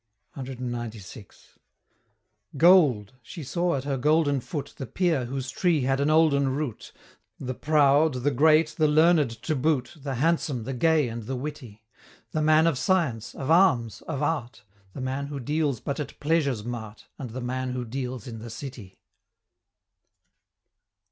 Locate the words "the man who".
14.93-15.39, 17.29-17.85